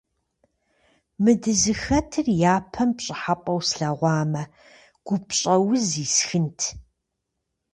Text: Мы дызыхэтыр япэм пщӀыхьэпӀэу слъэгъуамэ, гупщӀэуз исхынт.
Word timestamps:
Мы 1.23 1.31
дызыхэтыр 1.41 2.27
япэм 2.55 2.89
пщӀыхьэпӀэу 2.97 3.61
слъэгъуамэ, 3.69 4.43
гупщӀэуз 5.05 5.87
исхынт. 6.05 6.59